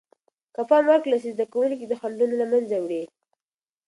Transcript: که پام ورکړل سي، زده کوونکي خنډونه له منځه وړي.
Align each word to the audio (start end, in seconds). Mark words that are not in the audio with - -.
که 0.55 0.61
پام 0.69 0.83
ورکړل 0.87 1.19
سي، 1.23 1.29
زده 1.35 1.45
کوونکي 1.53 1.97
خنډونه 2.01 2.35
له 2.41 2.45
منځه 2.51 2.75
وړي. 2.79 3.03